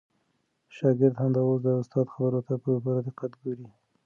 شاګرد 0.75 1.15
همدا 1.21 1.41
اوس 1.45 1.59
د 1.63 1.67
استاد 1.81 2.07
خبرو 2.13 2.39
ته 2.47 2.53
په 2.63 2.69
پوره 2.83 3.01
دقت 3.07 3.31
ګوري. 3.41 3.67